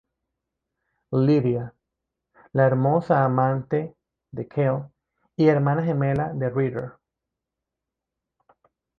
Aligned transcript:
Lydia: 1.11 1.75
La 2.53 2.65
hermosa 2.65 3.23
amante 3.23 3.95
de 4.31 4.47
Kale 4.47 4.89
y 5.35 5.47
hermana 5.47 5.83
gemela 5.83 6.33
de 6.33 6.49
Ritter. 6.49 6.93